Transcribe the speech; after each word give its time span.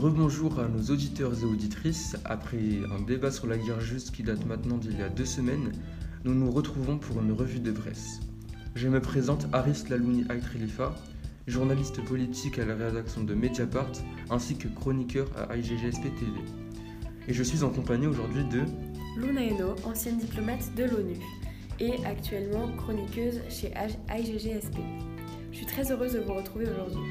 Rebonjour 0.00 0.58
à 0.58 0.66
nos 0.66 0.80
auditeurs 0.84 1.38
et 1.42 1.44
auditrices. 1.44 2.16
Après 2.24 2.56
un 2.90 3.02
débat 3.02 3.30
sur 3.30 3.46
la 3.46 3.58
guerre 3.58 3.82
juste 3.82 4.12
qui 4.12 4.22
date 4.22 4.46
maintenant 4.46 4.78
d'il 4.78 4.98
y 4.98 5.02
a 5.02 5.10
deux 5.10 5.26
semaines, 5.26 5.72
nous 6.24 6.32
nous 6.32 6.50
retrouvons 6.50 6.96
pour 6.96 7.20
une 7.20 7.32
revue 7.32 7.60
de 7.60 7.70
presse. 7.70 8.20
Je 8.74 8.88
me 8.88 9.02
présente 9.02 9.46
Aris 9.52 9.84
Lalouni 9.90 10.24
Aitrilifa, 10.30 10.94
journaliste 11.46 12.02
politique 12.02 12.58
à 12.58 12.64
la 12.64 12.76
rédaction 12.76 13.24
de 13.24 13.34
Mediapart 13.34 13.92
ainsi 14.30 14.56
que 14.56 14.68
chroniqueur 14.68 15.28
à 15.36 15.54
IGGSP 15.54 16.04
TV. 16.04 16.32
Et 17.28 17.34
je 17.34 17.42
suis 17.42 17.62
en 17.62 17.68
compagnie 17.68 18.06
aujourd'hui 18.06 18.44
de 18.44 18.62
Luna 19.18 19.42
Eno, 19.42 19.74
ancienne 19.84 20.16
diplomate 20.16 20.74
de 20.76 20.84
l'ONU 20.84 21.16
et 21.78 22.02
actuellement 22.06 22.74
chroniqueuse 22.78 23.42
chez 23.50 23.74
IGGSP. 24.08 24.78
Je 25.52 25.56
suis 25.58 25.66
très 25.66 25.92
heureuse 25.92 26.14
de 26.14 26.20
vous 26.20 26.32
retrouver 26.32 26.64
aujourd'hui. 26.70 27.02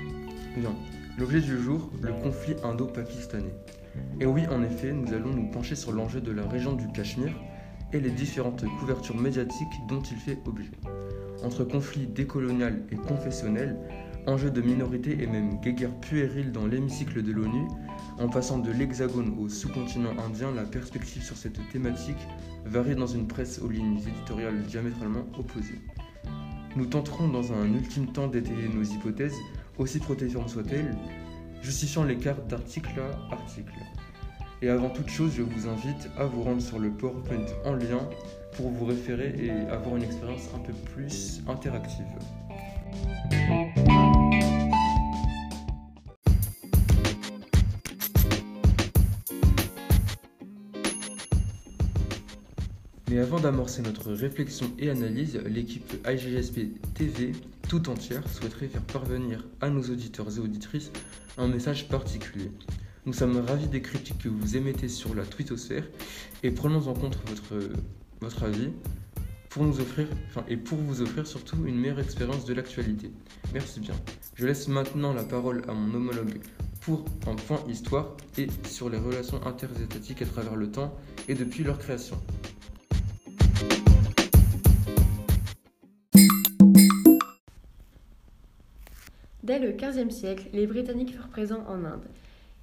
Bien. 0.57 0.73
L'objet 1.18 1.41
du 1.41 1.58
jour, 1.62 1.91
le 2.02 2.13
conflit 2.13 2.55
indo-pakistanais. 2.63 3.54
Et 4.20 4.26
oui, 4.26 4.44
en 4.48 4.63
effet, 4.63 4.94
nous 4.94 5.13
allons 5.13 5.34
nous 5.34 5.49
pencher 5.49 5.76
sur 5.76 5.91
l'enjeu 5.91 6.22
de 6.22 6.32
la 6.32 6.48
région 6.48 6.73
du 6.73 6.88
Cachemire 6.91 7.35
et 7.91 7.99
les 7.99 8.12
différentes 8.12 8.66
couvertures 8.80 9.18
médiatiques 9.18 9.68
dont 9.88 10.02
il 10.02 10.18
fait 10.18 10.38
objet. 10.45 10.72
Entre 11.44 11.63
conflits 11.63 12.08
décolonial 12.08 12.84
et 12.91 12.95
confessionnel, 12.95 13.77
enjeux 14.27 14.52
de 14.52 14.62
minorité 14.62 15.22
et 15.22 15.27
même 15.27 15.59
guerre 15.62 15.95
puérile 15.99 16.52
dans 16.52 16.68
l'hémicycle 16.68 17.23
de 17.23 17.32
l'ONU, 17.32 17.68
en 18.20 18.30
passant 18.30 18.60
de 18.60 18.71
l'Hexagone 18.71 19.35
au 19.40 19.49
sous-continent 19.49 20.12
indien, 20.26 20.52
la 20.52 20.63
perspective 20.63 21.23
sur 21.23 21.38
cette 21.38 21.60
thématique 21.71 22.27
varie 22.66 22.96
dans 22.96 23.07
une 23.07 23.27
presse 23.27 23.60
aux 23.60 23.70
lignes 23.70 23.98
éditoriales 23.98 24.62
diamétralement 24.63 25.26
opposées. 25.38 25.82
Nous 26.76 26.85
tenterons 26.85 27.27
dans 27.27 27.51
un 27.51 27.73
ultime 27.73 28.12
temps 28.12 28.27
d'étayer 28.27 28.68
nos 28.68 28.84
hypothèses 28.84 29.38
aussi 29.80 29.99
protégeante 29.99 30.49
soit-elle, 30.49 30.96
justifiant 31.62 32.04
les 32.04 32.18
cartes 32.18 32.48
d'article 32.48 32.99
à 32.99 33.34
article. 33.34 33.74
Et 34.62 34.70
avant 34.70 34.90
toute 34.90 35.10
chose, 35.10 35.32
je 35.35 35.41
vous 35.41 35.68
invite 35.70 36.10
à 36.18 36.26
vous 36.26 36.44
rendre 36.44 36.62
sur 36.62 36.80
le 36.80 36.91
PowerPoint 36.91 37.46
en 37.66 37.74
lien 37.74 38.10
pour 38.54 38.70
vous 38.70 38.85
référer 38.85 39.34
et 39.38 39.52
avoir 39.72 39.96
une 39.96 40.04
expérience 40.04 40.50
un 40.54 40.60
peu 40.60 40.74
plus 40.74 41.41
interactive. 41.48 42.05
Avant 53.30 53.40
d'amorcer 53.40 53.84
notre 53.84 54.12
réflexion 54.12 54.72
et 54.80 54.90
analyse, 54.90 55.40
l'équipe 55.46 55.94
IGSP 56.04 56.62
TV 56.96 57.34
tout 57.68 57.88
entière 57.88 58.27
souhaiterait 58.27 58.68
faire 58.68 58.82
parvenir 58.82 59.46
à 59.62 59.70
nos 59.70 59.84
auditeurs 59.84 60.35
et 60.35 60.40
auditrices 60.40 60.91
un 61.38 61.48
message 61.48 61.90
particulier. 61.90 62.50
Nous 63.05 63.13
sommes 63.13 63.38
ravis 63.48 63.68
des 63.68 63.84
critiques 63.84 64.18
que 64.18 64.30
vous 64.30 64.57
émettez 64.57 64.88
sur 64.88 65.13
la 65.13 65.25
twittosphère 65.25 65.84
et 66.41 66.50
prenons 66.50 66.88
en 66.88 66.96
compte 66.96 67.19
votre, 67.28 67.69
votre 68.19 68.41
avis 68.41 68.72
pour 69.50 69.63
nous 69.63 69.80
offrir, 69.80 70.07
enfin, 70.30 70.44
et 70.47 70.57
pour 70.57 70.80
vous 70.80 71.03
offrir 71.03 71.28
surtout 71.28 71.68
une 71.68 71.78
meilleure 71.78 72.00
expérience 72.00 72.46
de 72.46 72.56
l'actualité. 72.56 73.12
Merci 73.53 73.80
bien. 73.80 73.94
Je 74.34 74.47
laisse 74.47 74.68
maintenant 74.68 75.13
la 75.13 75.24
parole 75.24 75.62
à 75.68 75.74
mon 75.74 75.94
homologue 75.94 76.40
pour 76.81 77.06
un 77.28 77.35
point 77.35 77.63
histoire 77.69 78.18
et 78.40 78.47
sur 78.68 78.90
les 78.90 78.97
relations 78.97 79.46
interétatiques 79.46 80.24
à 80.24 80.25
travers 80.25 80.56
le 80.56 80.72
temps 80.72 80.97
et 81.28 81.35
depuis 81.35 81.63
leur 81.63 81.78
création. 81.78 82.19
Dès 89.49 89.57
le 89.57 89.71
XVe 89.71 90.11
siècle, 90.11 90.47
les 90.53 90.67
Britanniques 90.67 91.11
furent 91.11 91.27
présents 91.27 91.65
en 91.67 91.83
Inde. 91.83 92.05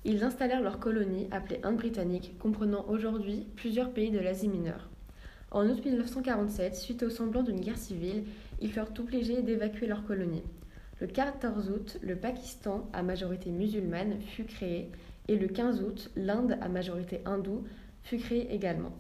Ils 0.05 0.23
installèrent 0.23 0.63
leur 0.63 0.79
colonie, 0.79 1.27
appelée 1.33 1.59
Inde 1.65 1.79
britannique, 1.79 2.39
comprenant 2.39 2.87
aujourd'hui 2.89 3.49
plusieurs 3.57 3.91
pays 3.91 4.13
de 4.13 4.21
l'Asie 4.21 4.47
mineure. 4.47 4.89
En 5.51 5.69
août 5.69 5.85
1947, 5.85 6.77
suite 6.77 7.03
au 7.03 7.11
semblant 7.11 7.43
d'une 7.43 7.59
guerre 7.59 7.77
civile, 7.77 8.23
ils 8.61 8.71
furent 8.71 8.93
obligés 9.01 9.43
d'évacuer 9.43 9.89
leur 9.89 10.05
colonie. 10.05 10.45
Le 11.01 11.09
14 11.09 11.71
août, 11.71 11.99
le 12.03 12.15
Pakistan, 12.15 12.89
à 12.93 13.03
majorité 13.03 13.51
musulmane, 13.51 14.21
fut 14.21 14.45
créé, 14.45 14.93
et 15.27 15.37
le 15.37 15.49
15 15.49 15.83
août, 15.83 16.13
l'Inde, 16.15 16.57
à 16.61 16.69
majorité 16.69 17.21
hindoue, 17.25 17.65
fut 18.05 18.19
créée 18.19 18.55
également. 18.55 18.93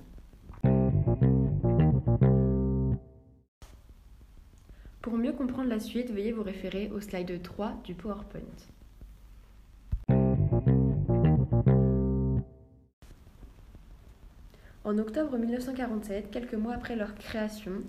Pour 5.06 5.18
mieux 5.18 5.32
comprendre 5.32 5.68
la 5.68 5.78
suite, 5.78 6.10
veuillez 6.10 6.32
vous 6.32 6.42
référer 6.42 6.90
au 6.92 6.98
slide 6.98 7.40
3 7.40 7.80
du 7.84 7.94
PowerPoint. 7.94 8.40
En 14.82 14.98
octobre 14.98 15.38
1947, 15.38 16.32
quelques 16.32 16.54
mois 16.54 16.74
après 16.74 16.96
leur 16.96 17.14
création, 17.14 17.84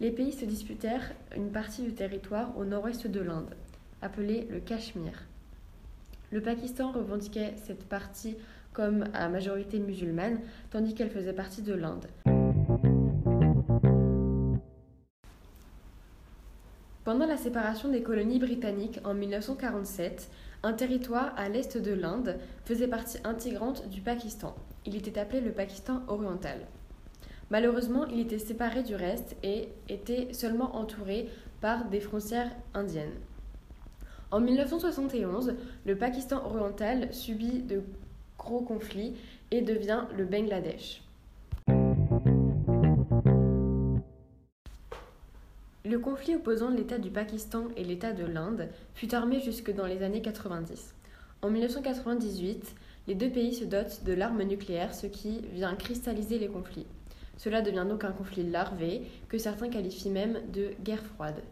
les 0.00 0.10
pays 0.10 0.32
se 0.32 0.44
disputèrent 0.44 1.14
une 1.34 1.50
partie 1.50 1.80
du 1.80 1.94
territoire 1.94 2.54
au 2.58 2.66
nord-ouest 2.66 3.06
de 3.06 3.20
l'Inde, 3.20 3.54
appelée 4.02 4.46
le 4.50 4.60
Cachemire. 4.60 5.22
Le 6.30 6.42
Pakistan 6.42 6.92
revendiquait 6.92 7.54
cette 7.64 7.88
partie 7.88 8.36
comme 8.74 9.04
à 9.14 9.30
majorité 9.30 9.78
musulmane, 9.78 10.40
tandis 10.70 10.94
qu'elle 10.94 11.08
faisait 11.08 11.32
partie 11.32 11.62
de 11.62 11.72
l'Inde. 11.72 12.04
Pendant 17.08 17.24
la 17.24 17.38
séparation 17.38 17.88
des 17.88 18.02
colonies 18.02 18.38
britanniques 18.38 19.00
en 19.02 19.14
1947, 19.14 20.28
un 20.62 20.74
territoire 20.74 21.32
à 21.38 21.48
l'est 21.48 21.78
de 21.78 21.94
l'Inde 21.94 22.36
faisait 22.66 22.86
partie 22.86 23.16
intégrante 23.24 23.88
du 23.88 24.02
Pakistan. 24.02 24.54
Il 24.84 24.94
était 24.94 25.18
appelé 25.18 25.40
le 25.40 25.52
Pakistan 25.52 26.02
oriental. 26.06 26.58
Malheureusement, 27.50 28.04
il 28.08 28.20
était 28.20 28.38
séparé 28.38 28.82
du 28.82 28.94
reste 28.94 29.36
et 29.42 29.70
était 29.88 30.28
seulement 30.34 30.76
entouré 30.76 31.30
par 31.62 31.86
des 31.86 32.00
frontières 32.00 32.54
indiennes. 32.74 33.16
En 34.30 34.40
1971, 34.40 35.54
le 35.86 35.96
Pakistan 35.96 36.44
oriental 36.44 37.14
subit 37.14 37.62
de 37.62 37.84
gros 38.36 38.60
conflits 38.60 39.14
et 39.50 39.62
devient 39.62 40.02
le 40.14 40.26
Bangladesh. 40.26 41.00
Le 45.88 45.98
conflit 45.98 46.36
opposant 46.36 46.68
l'État 46.68 46.98
du 46.98 47.08
Pakistan 47.08 47.68
et 47.74 47.82
l'État 47.82 48.12
de 48.12 48.26
l'Inde 48.26 48.68
fut 48.94 49.14
armé 49.14 49.40
jusque 49.40 49.74
dans 49.74 49.86
les 49.86 50.02
années 50.02 50.20
90. 50.20 50.94
En 51.40 51.48
1998, 51.48 52.74
les 53.06 53.14
deux 53.14 53.30
pays 53.30 53.54
se 53.54 53.64
dotent 53.64 54.04
de 54.04 54.12
l'arme 54.12 54.42
nucléaire, 54.42 54.94
ce 54.94 55.06
qui 55.06 55.40
vient 55.54 55.74
cristalliser 55.76 56.38
les 56.38 56.48
conflits. 56.48 56.84
Cela 57.38 57.62
devient 57.62 57.86
donc 57.88 58.04
un 58.04 58.12
conflit 58.12 58.42
larvé, 58.42 59.00
que 59.30 59.38
certains 59.38 59.70
qualifient 59.70 60.10
même 60.10 60.38
de 60.52 60.72
guerre 60.84 61.02
froide. 61.02 61.42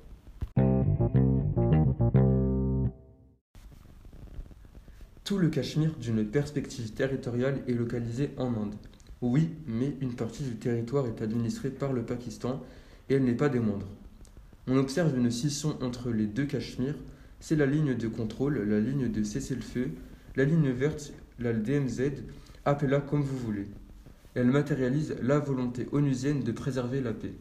Tout 5.24 5.38
le 5.38 5.48
Cachemire, 5.48 5.94
d'une 5.98 6.26
perspective 6.26 6.92
territoriale, 6.92 7.62
est 7.66 7.72
localisé 7.72 8.32
en 8.36 8.48
Inde. 8.48 8.74
Oui, 9.22 9.48
mais 9.66 9.94
une 10.03 10.14
partie 10.14 10.42
du 10.42 10.56
territoire 10.56 11.06
est 11.06 11.22
administrée 11.22 11.70
par 11.70 11.94
le 11.94 12.03
Pakistan 12.03 12.62
et 13.08 13.14
elle 13.14 13.24
n'est 13.24 13.32
pas 13.32 13.48
des 13.48 13.60
moindres. 13.60 13.88
On 14.69 14.77
observe 14.77 15.16
une 15.16 15.31
scission 15.31 15.78
entre 15.81 16.10
les 16.10 16.27
deux 16.27 16.44
Cachemires, 16.44 16.97
c'est 17.38 17.54
la 17.54 17.66
ligne 17.66 17.94
de 17.94 18.09
contrôle, 18.09 18.59
la 18.69 18.81
ligne 18.81 19.10
de 19.10 19.22
cessez-le-feu, 19.22 19.91
la 20.34 20.44
ligne 20.44 20.71
verte, 20.71 21.12
la 21.38 21.53
DMZ, 21.53 22.10
appelez-la 22.65 23.00
comme 23.00 23.22
vous 23.22 23.38
voulez. 23.38 23.69
Elle 24.34 24.50
matérialise 24.50 25.16
la 25.22 25.38
volonté 25.38 25.86
onusienne 25.92 26.42
de 26.42 26.51
préserver 26.51 27.01
la 27.01 27.13
paix. 27.13 27.34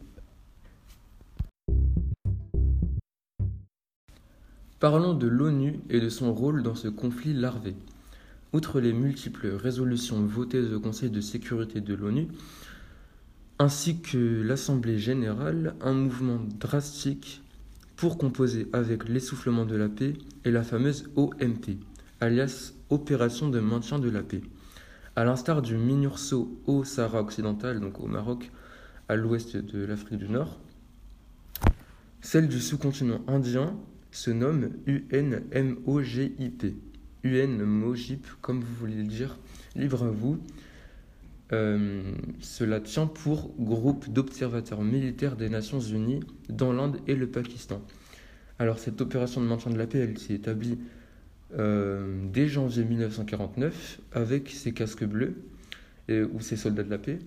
Parlons 4.78 5.14
de 5.14 5.26
l'ONU 5.26 5.80
et 5.90 6.00
de 6.00 6.08
son 6.08 6.32
rôle 6.32 6.62
dans 6.62 6.74
ce 6.76 6.86
conflit 6.86 7.34
larvé. 7.34 7.74
Outre 8.52 8.78
les 8.78 8.92
multiples 8.92 9.48
résolutions 9.48 10.24
votées 10.24 10.72
au 10.72 10.78
Conseil 10.78 11.10
de 11.10 11.20
sécurité 11.20 11.80
de 11.80 11.94
l'ONU, 11.94 12.28
ainsi 13.58 14.00
que 14.00 14.42
l'Assemblée 14.42 14.98
générale, 14.98 15.74
un 15.80 15.94
mouvement 15.94 16.40
drastique 16.58 17.42
pour 17.96 18.18
composer 18.18 18.68
avec 18.72 19.08
l'essoufflement 19.08 19.64
de 19.64 19.76
la 19.76 19.88
paix 19.88 20.14
et 20.44 20.50
la 20.50 20.62
fameuse 20.62 21.10
OMP, 21.16 21.78
alias 22.20 22.72
Opération 22.88 23.48
de 23.48 23.58
maintien 23.58 23.98
de 23.98 24.08
la 24.08 24.22
paix. 24.22 24.42
À 25.16 25.24
l'instar 25.24 25.60
du 25.60 25.76
MINURSO 25.76 26.60
au 26.66 26.84
Sahara 26.84 27.20
occidental, 27.20 27.80
donc 27.80 27.98
au 27.98 28.06
Maroc, 28.06 28.52
à 29.08 29.16
l'ouest 29.16 29.56
de 29.56 29.84
l'Afrique 29.84 30.18
du 30.18 30.28
Nord, 30.28 30.56
celle 32.20 32.46
du 32.46 32.60
sous-continent 32.60 33.22
indien 33.26 33.74
se 34.12 34.30
nomme 34.30 34.70
UNMOGIP. 35.12 36.76
UNMOGIP, 37.24 38.26
comme 38.40 38.60
vous 38.60 38.74
voulez 38.78 38.96
le 38.96 39.04
dire, 39.04 39.36
libre 39.74 40.04
à 40.04 40.10
vous. 40.10 40.38
Euh, 41.52 42.12
cela 42.40 42.80
tient 42.80 43.06
pour 43.06 43.54
groupe 43.58 44.08
d'observateurs 44.08 44.82
militaires 44.82 45.36
des 45.36 45.48
Nations 45.48 45.78
Unies 45.78 46.20
dans 46.48 46.72
l'Inde 46.72 46.98
et 47.06 47.14
le 47.14 47.28
Pakistan. 47.28 47.82
Alors 48.58 48.78
cette 48.78 49.00
opération 49.00 49.40
de 49.40 49.46
maintien 49.46 49.70
de 49.70 49.78
la 49.78 49.86
paix, 49.86 49.98
elle 49.98 50.18
s'est 50.18 50.34
établie 50.34 50.78
euh, 51.56 52.20
dès 52.32 52.48
janvier 52.48 52.84
1949 52.84 54.00
avec 54.12 54.50
ses 54.50 54.72
casques 54.72 55.04
bleus 55.04 55.36
ou 56.08 56.40
ses 56.40 56.56
soldats 56.56 56.84
de 56.84 56.90
la 56.90 56.98
paix 56.98 57.18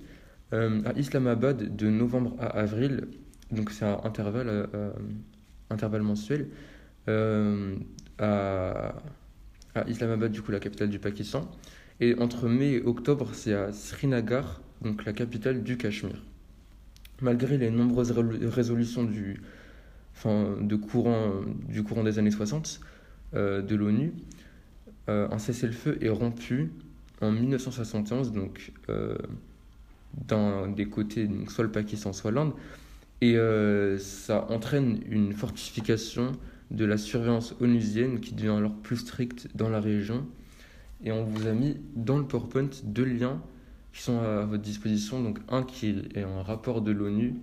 euh, 0.54 0.82
à 0.86 0.94
Islamabad 0.98 1.76
de 1.76 1.90
novembre 1.90 2.36
à 2.40 2.48
avril, 2.48 3.08
donc 3.52 3.72
c'est 3.72 3.86
un 3.86 4.00
intervalle, 4.04 4.70
intervalle 5.70 6.02
mensuel, 6.02 6.48
à, 7.08 8.96
à 9.76 9.88
Islamabad, 9.88 10.32
du 10.32 10.42
coup 10.42 10.52
la 10.52 10.60
capitale 10.60 10.90
du 10.90 11.00
Pakistan. 11.00 11.50
Et 12.02 12.16
entre 12.18 12.48
mai 12.48 12.74
et 12.74 12.82
octobre, 12.84 13.32
c'est 13.34 13.54
à 13.54 13.74
Srinagar, 13.74 14.62
donc 14.82 15.04
la 15.06 15.12
capitale 15.12 15.64
du 15.64 15.78
Cachemire. 15.78 16.24
Malgré 17.22 17.58
les 17.58 17.70
nombreuses 17.70 18.12
résolutions 18.12 19.04
du, 19.04 19.42
enfin, 20.16 20.56
de 20.62 20.76
courant, 20.78 21.32
du 21.68 21.84
courant 21.84 22.04
des 22.04 22.18
années 22.18 22.32
60 22.32 22.80
euh, 23.34 23.62
de 23.62 23.76
l'ONU, 23.76 24.14
euh, 25.10 25.28
un 25.30 25.40
cessez-le-feu 25.40 25.98
est 26.02 26.10
rompu 26.10 26.72
en 27.20 27.32
1971, 27.32 28.32
donc 28.32 28.72
euh, 28.88 29.18
des 30.76 30.86
côtés, 30.86 31.28
donc 31.28 31.52
soit 31.52 31.66
le 31.66 31.72
Pakistan, 31.72 32.14
soit 32.14 32.32
l'Inde, 32.32 32.54
et 33.20 33.36
ça 34.00 34.46
entraîne 34.50 35.02
une 35.10 35.34
fortification 35.34 36.32
de 36.72 36.86
la 36.86 36.98
surveillance 36.98 37.54
onusienne 37.60 38.22
qui 38.22 38.34
devient 38.34 38.56
alors 38.58 38.74
plus 38.74 38.96
stricte 38.96 39.50
dans 39.56 39.68
la 39.68 39.82
région. 39.82 40.26
Et 41.04 41.12
on 41.12 41.24
vous 41.24 41.48
a 41.48 41.54
mis 41.54 41.78
dans 41.96 42.18
le 42.18 42.26
PowerPoint 42.26 42.70
deux 42.84 43.06
liens 43.06 43.42
qui 43.94 44.02
sont 44.02 44.20
à 44.20 44.46
votre 44.46 44.64
disposition. 44.64 45.22
Donc 45.22 45.40
un 45.50 45.64
qui 45.64 45.96
est 46.14 46.24
un 46.24 46.44
rapport 46.44 46.82
de 46.82 46.92
l'ONU 46.92 47.36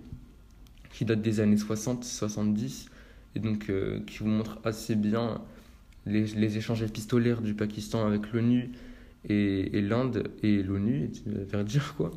qui 0.91 1.05
date 1.05 1.21
des 1.21 1.39
années 1.39 1.55
60-70 1.55 2.87
et 3.35 3.39
donc 3.39 3.69
euh, 3.69 3.99
qui 4.07 4.19
vous 4.19 4.27
montre 4.27 4.59
assez 4.63 4.95
bien 4.95 5.41
les, 6.05 6.57
échanges 6.57 6.81
épistolaires 6.81 7.41
du 7.41 7.53
Pakistan 7.53 8.07
avec 8.07 8.31
l'ONU 8.31 8.71
et, 9.29 9.81
l'Inde 9.81 10.29
et 10.41 10.63
l'ONU, 10.63 11.11
dire 11.65 11.95
quoi. 11.97 12.11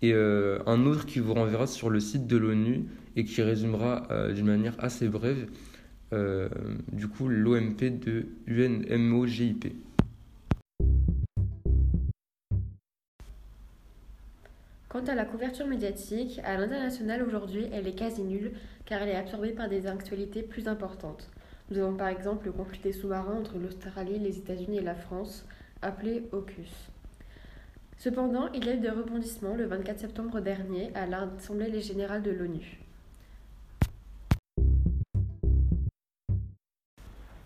Et 0.00 0.12
euh, 0.14 0.60
un 0.66 0.86
autre 0.86 1.06
qui 1.06 1.18
vous 1.18 1.34
renverra 1.34 1.66
sur 1.66 1.90
le 1.90 1.98
site 1.98 2.26
de 2.26 2.36
l'ONU 2.36 2.84
et 3.16 3.24
qui 3.24 3.42
résumera 3.42 4.06
euh, 4.10 4.32
d'une 4.32 4.46
manière 4.46 4.74
assez 4.78 5.08
brève 5.08 5.46
du 6.92 7.08
coup 7.08 7.26
l'OMP 7.26 7.80
de 7.80 8.26
UNMOGIP. 8.46 9.72
Quant 14.92 15.04
à 15.06 15.14
la 15.14 15.24
couverture 15.24 15.66
médiatique, 15.66 16.38
à 16.44 16.58
l'international 16.58 17.22
aujourd'hui, 17.22 17.66
elle 17.72 17.86
est 17.86 17.94
quasi 17.94 18.20
nulle 18.20 18.52
car 18.84 19.00
elle 19.00 19.08
est 19.08 19.16
absorbée 19.16 19.52
par 19.52 19.70
des 19.70 19.86
actualités 19.86 20.42
plus 20.42 20.68
importantes. 20.68 21.30
Nous 21.70 21.78
avons 21.78 21.96
par 21.96 22.08
exemple 22.08 22.44
le 22.44 22.52
conflit 22.52 22.78
des 22.80 22.92
sous-marins 22.92 23.38
entre 23.38 23.56
l'Australie, 23.56 24.18
les 24.18 24.36
États-Unis 24.36 24.76
et 24.76 24.82
la 24.82 24.94
France, 24.94 25.46
appelé 25.80 26.28
AUKUS. 26.32 26.90
Cependant, 27.96 28.52
il 28.52 28.66
y 28.66 28.68
a 28.68 28.74
eu 28.74 28.80
des 28.80 28.90
rebondissements 28.90 29.54
le 29.54 29.64
24 29.64 29.98
septembre 29.98 30.40
dernier 30.40 30.90
à 30.94 31.06
l'Assemblée 31.06 31.80
générale 31.80 32.22
de 32.22 32.30
l'ONU. 32.30 32.78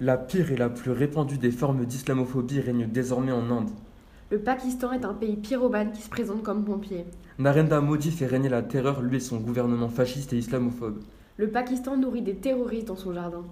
La 0.01 0.19
pire 0.19 0.51
et 0.51 0.57
la 0.57 0.69
plus 0.69 0.91
répandue 0.91 1.39
des 1.39 1.53
formes 1.53 1.87
d'islamophobie 1.87 2.59
règne 2.59 2.89
désormais 2.89 3.31
en 3.31 3.53
Inde. 3.53 3.71
Le 4.29 4.41
Pakistan 4.41 4.91
est 4.91 5.05
un 5.05 5.15
pays 5.15 5.37
pyromane 5.37 5.93
qui 5.93 6.03
se 6.03 6.09
présente 6.09 6.43
comme 6.43 6.65
pompier. 6.65 7.05
Narendra 7.39 7.81
Modi 7.81 8.11
fait 8.11 8.27
régner 8.27 8.49
la 8.49 8.63
terreur, 8.63 9.01
lui 9.01 9.19
et 9.19 9.21
son 9.21 9.39
gouvernement 9.39 9.89
fasciste 9.89 10.33
et 10.33 10.39
islamophobe. 10.39 11.01
Le 11.37 11.49
Pakistan 11.49 11.97
nourrit 11.97 12.23
des 12.23 12.35
terroristes 12.35 12.89
dans 12.89 12.97
son 12.97 13.15
jardin. 13.15 13.45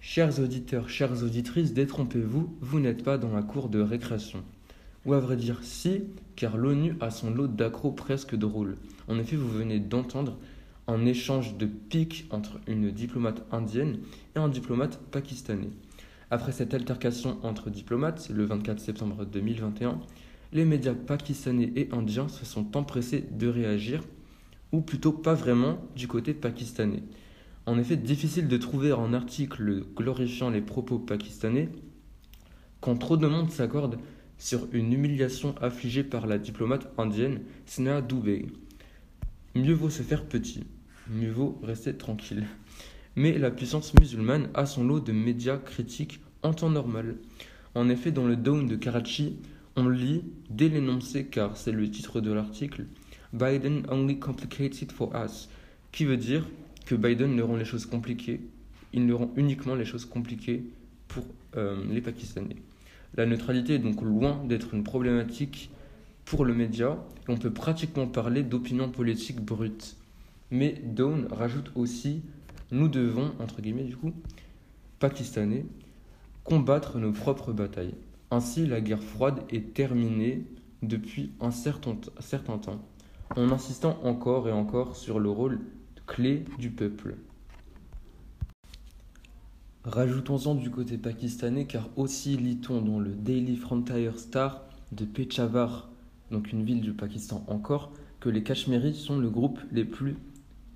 Chers 0.00 0.40
auditeurs, 0.40 0.88
chères 0.88 1.22
auditrices, 1.22 1.72
détrompez-vous, 1.72 2.52
vous, 2.60 2.80
n'êtes 2.80 3.04
pas 3.04 3.16
dans 3.16 3.32
la 3.32 3.42
cour 3.42 3.68
de 3.68 3.80
récréation. 3.80 4.42
Ou 5.06 5.12
à 5.12 5.20
vrai 5.20 5.36
dire, 5.36 5.60
si, 5.62 6.02
car 6.34 6.56
l'ONU 6.56 6.96
a 7.00 7.12
son 7.12 7.30
lot 7.30 7.46
d'accros 7.46 7.92
presque 7.92 8.34
drôles. 8.34 8.76
En 9.06 9.20
effet, 9.20 9.36
vous 9.36 9.48
venez 9.48 9.78
d'entendre 9.78 10.36
un 10.88 11.06
échange 11.06 11.56
de 11.58 11.66
piques 11.66 12.26
entre 12.30 12.58
une 12.66 12.90
diplomate 12.90 13.44
indienne 13.52 13.98
et 14.34 14.40
un 14.40 14.48
diplomate 14.48 14.98
pakistanais. 15.12 15.70
Après 16.34 16.50
cette 16.50 16.74
altercation 16.74 17.38
entre 17.44 17.70
diplomates, 17.70 18.28
le 18.28 18.44
24 18.44 18.80
septembre 18.80 19.24
2021, 19.24 20.00
les 20.52 20.64
médias 20.64 20.92
pakistanais 20.92 21.70
et 21.76 21.88
indiens 21.92 22.26
se 22.26 22.44
sont 22.44 22.76
empressés 22.76 23.24
de 23.30 23.46
réagir, 23.46 24.02
ou 24.72 24.80
plutôt 24.80 25.12
pas 25.12 25.34
vraiment 25.34 25.78
du 25.94 26.08
côté 26.08 26.34
pakistanais. 26.34 27.04
En 27.66 27.78
effet, 27.78 27.96
difficile 27.96 28.48
de 28.48 28.56
trouver 28.56 28.90
un 28.90 29.14
article 29.14 29.84
glorifiant 29.94 30.50
les 30.50 30.60
propos 30.60 30.98
pakistanais 30.98 31.68
quand 32.80 32.96
trop 32.96 33.16
de 33.16 33.28
monde 33.28 33.52
s'accorde 33.52 34.00
sur 34.36 34.66
une 34.72 34.92
humiliation 34.92 35.54
affligée 35.60 36.02
par 36.02 36.26
la 36.26 36.38
diplomate 36.38 36.92
indienne 36.98 37.42
Sneha 37.64 38.00
Dubey. 38.02 38.46
Mieux 39.54 39.74
vaut 39.74 39.88
se 39.88 40.02
faire 40.02 40.24
petit, 40.24 40.64
mieux 41.08 41.30
vaut 41.30 41.60
rester 41.62 41.94
tranquille. 41.94 42.44
Mais 43.14 43.38
la 43.38 43.52
puissance 43.52 43.94
musulmane 43.94 44.48
a 44.54 44.66
son 44.66 44.82
lot 44.82 44.98
de 44.98 45.12
médias 45.12 45.58
critiques 45.58 46.18
en 46.44 46.52
temps 46.52 46.70
normal. 46.70 47.16
En 47.74 47.88
effet, 47.88 48.12
dans 48.12 48.26
le 48.26 48.36
Dome 48.36 48.68
de 48.68 48.76
Karachi, 48.76 49.38
on 49.76 49.88
lit 49.88 50.22
dès 50.50 50.68
l'énoncé, 50.68 51.26
car 51.26 51.56
c'est 51.56 51.72
le 51.72 51.90
titre 51.90 52.20
de 52.20 52.32
l'article, 52.32 52.86
Biden 53.32 53.82
only 53.90 54.20
complicates 54.20 54.82
it 54.82 54.92
for 54.92 55.12
us, 55.16 55.48
qui 55.90 56.04
veut 56.04 56.16
dire 56.16 56.46
que 56.86 56.94
Biden 56.94 57.34
ne 57.34 57.42
rend 57.42 57.56
les 57.56 57.64
choses 57.64 57.86
compliquées, 57.86 58.40
il 58.92 59.06
ne 59.06 59.14
rend 59.14 59.32
uniquement 59.36 59.74
les 59.74 59.84
choses 59.84 60.04
compliquées 60.04 60.62
pour 61.08 61.24
euh, 61.56 61.82
les 61.90 62.00
Pakistanais. 62.00 62.56
La 63.16 63.26
neutralité 63.26 63.74
est 63.74 63.78
donc 63.80 64.02
loin 64.02 64.44
d'être 64.44 64.74
une 64.74 64.84
problématique 64.84 65.70
pour 66.24 66.44
le 66.44 66.54
média, 66.54 66.98
et 67.26 67.32
on 67.32 67.36
peut 67.36 67.52
pratiquement 67.52 68.06
parler 68.06 68.42
d'opinion 68.42 68.88
politique 68.88 69.40
brute. 69.40 69.96
Mais 70.50 70.80
Dawn 70.84 71.26
rajoute 71.30 71.72
aussi, 71.74 72.22
nous 72.70 72.88
devons, 72.88 73.32
entre 73.40 73.60
guillemets 73.60 73.84
du 73.84 73.96
coup, 73.96 74.12
pakistanais, 75.00 75.64
combattre 76.44 76.98
nos 76.98 77.12
propres 77.12 77.52
batailles. 77.52 77.94
Ainsi, 78.30 78.66
la 78.66 78.80
guerre 78.80 79.02
froide 79.02 79.40
est 79.50 79.74
terminée 79.74 80.46
depuis 80.82 81.32
un 81.40 81.50
certain, 81.50 81.94
temps, 81.94 82.80
en 83.36 83.50
insistant 83.50 83.98
encore 84.04 84.48
et 84.48 84.52
encore 84.52 84.96
sur 84.96 85.18
le 85.18 85.30
rôle 85.30 85.60
clé 86.06 86.44
du 86.58 86.70
peuple. 86.70 87.16
Rajoutons-en 89.84 90.54
du 90.54 90.70
côté 90.70 90.96
pakistanais, 90.98 91.66
car 91.66 91.88
aussi 91.96 92.36
lit-on 92.36 92.80
dans 92.80 93.00
le 93.00 93.10
Daily 93.10 93.56
Frontier 93.56 94.10
Star 94.16 94.64
de 94.92 95.04
Peshawar, 95.04 95.90
donc 96.30 96.52
une 96.52 96.64
ville 96.64 96.80
du 96.80 96.92
Pakistan 96.92 97.44
encore, 97.48 97.92
que 98.20 98.28
les 98.28 98.42
Cachemiris 98.42 98.94
sont 98.94 99.18
le 99.18 99.28
groupe 99.28 99.60
les 99.72 99.84
plus 99.84 100.16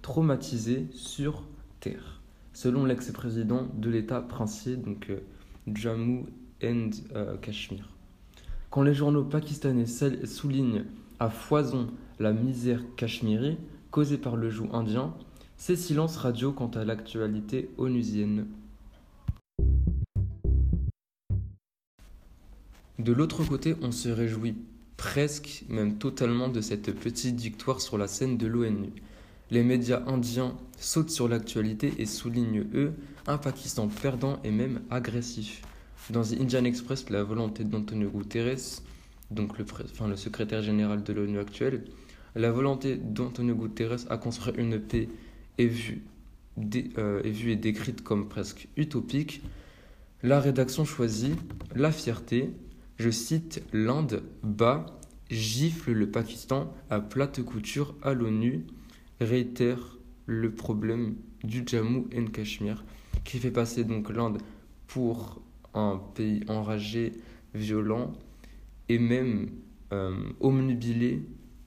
traumatisés 0.03 0.89
sur 0.93 1.45
Terre, 1.81 2.21
selon 2.53 2.85
l'ex-président 2.85 3.67
de 3.75 3.89
l'État 3.89 4.21
princier, 4.21 4.77
donc 4.77 5.09
euh, 5.09 5.21
Jammu 5.75 6.27
and 6.63 6.91
euh, 7.15 7.37
Kashmir. 7.37 7.89
Quand 8.71 8.83
les 8.83 8.95
journaux 8.95 9.25
pakistanais 9.25 9.87
soulignent 9.87 10.85
à 11.21 11.31
foison 11.31 11.89
la 12.21 12.33
misère 12.33 12.83
cachemiri 12.97 13.57
causée 13.91 14.19
par 14.19 14.37
le 14.37 14.51
joug 14.51 14.69
indien, 14.73 15.15
c'est 15.57 15.77
silence 15.77 16.17
radio 16.17 16.53
quant 16.53 16.69
à 16.69 16.85
l'actualité 16.85 17.71
onusienne. 17.79 18.47
De 22.99 23.13
l'autre 23.13 23.45
côté, 23.45 23.75
on 23.81 23.93
se 23.93 24.09
réjouit 24.09 24.57
presque, 24.97 25.65
même 25.69 25.99
totalement, 25.99 26.49
de 26.49 26.61
cette 26.61 26.93
petite 26.93 27.41
victoire 27.41 27.81
sur 27.81 27.97
la 27.97 28.09
scène 28.09 28.37
de 28.37 28.47
l'ONU. 28.47 28.91
Les 29.51 29.63
médias 29.63 30.03
indiens 30.07 30.57
sautent 30.79 31.11
sur 31.11 31.29
l'actualité 31.29 31.95
et 31.99 32.07
soulignent, 32.07 32.67
eux, 32.75 32.93
un 33.29 33.39
Pakistan 33.39 33.89
perdant 33.89 34.41
et 34.43 34.51
même 34.51 34.81
agressif. 34.91 35.63
Dans 36.11 36.23
The 36.23 36.41
Indian 36.41 36.65
Express, 36.65 37.11
la 37.11 37.23
volonté 37.23 37.63
d'Antonio 37.63 38.09
Guterres, 38.09 38.81
donc 39.31 39.59
le, 39.59 40.17
secrétaire 40.17 40.63
général 40.63 41.03
de 41.03 41.13
l'ONU 41.13 41.39
actuel, 41.39 41.85
la 42.35 42.51
volonté 42.51 42.97
d'Antonio 42.97 43.55
Guterres 43.55 44.11
à 44.11 44.17
construire 44.17 44.59
une 44.59 44.81
paix 44.81 45.09
est 45.59 45.67
vue, 45.67 46.03
euh, 46.97 47.23
est 47.23 47.31
vue 47.31 47.53
et 47.53 47.57
décrite 47.57 48.03
comme 48.03 48.29
presque 48.29 48.69
utopique. 48.77 49.43
La 50.23 50.41
rédaction 50.41 50.87
choisit 50.87 51.37
la 51.75 51.93
fierté, 51.93 52.51
je 52.99 53.11
cite 53.11 53.63
l'Inde 53.73 54.23
bat, 54.43 54.87
gifle 55.31 55.93
le 55.93 56.11
Pakistan 56.11 56.73
à 56.89 57.01
plate 57.01 57.43
couture 57.43 57.95
à 58.03 58.15
l'ONU 58.15 58.65
réitère 59.21 59.99
le 60.25 60.51
problème 60.51 61.17
du 61.45 61.65
Jammu 61.67 62.05
et 62.13 62.25
Cachemire, 62.25 62.85
qui 63.25 63.39
fait 63.39 63.51
passer 63.51 63.85
donc 63.85 64.11
l'Inde 64.11 64.39
pour 64.87 65.41
un 65.75 66.01
pays 66.15 66.43
enragé, 66.49 67.13
violent 67.55 68.13
et 68.89 68.99
même 68.99 69.51
euh, 69.93 70.15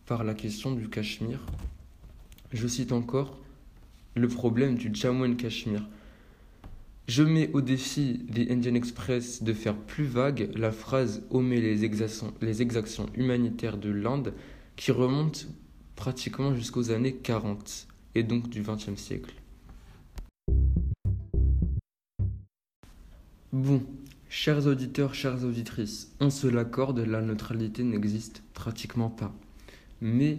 par 0.06 0.24
la 0.24 0.34
question 0.34 0.72
du 0.72 0.90
Cachemire. 0.90 1.46
Je 2.52 2.68
cite 2.68 2.92
encore 2.92 3.38
le 4.16 4.28
problème 4.28 4.76
du 4.76 4.90
Jammu 4.94 5.36
Cachemire. 5.36 5.88
Je 7.08 7.24
mets 7.24 7.50
au 7.54 7.62
défi 7.62 8.22
des 8.30 8.52
Indian 8.52 8.76
Express 8.76 9.44
de 9.44 9.54
faire 9.54 9.76
plus 9.76 10.06
vague 10.06 10.50
la 10.56 10.72
phrase 10.72 11.24
omet 11.30 11.60
les 11.60 11.84
exactions, 11.84 12.34
les 12.42 12.62
exactions 12.62 13.08
humanitaires 13.16 13.78
de 13.78 13.90
l'Inde 13.90 14.34
qui 14.76 14.92
remonte 14.92 15.48
pratiquement 15.96 16.56
jusqu'aux 16.56 16.92
années 16.92 17.16
40 17.16 17.88
et 18.16 18.24
donc 18.24 18.50
du 18.50 18.62
XXe 18.62 18.96
siècle. 18.96 19.34
Bon, 23.54 23.84
chers 24.30 24.66
auditeurs, 24.66 25.14
chères 25.14 25.44
auditrices, 25.44 26.16
on 26.22 26.30
se 26.30 26.48
l'accorde, 26.48 27.00
la 27.00 27.22
neutralité 27.22 27.84
n'existe 27.84 28.44
pratiquement 28.54 29.10
pas. 29.10 29.34
Mais 30.00 30.38